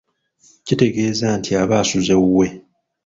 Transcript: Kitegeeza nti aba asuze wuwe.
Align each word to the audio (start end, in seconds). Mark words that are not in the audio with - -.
Kitegeeza 0.65 1.27
nti 1.39 1.51
aba 1.61 1.75
asuze 1.81 2.13
wuwe. 2.21 2.47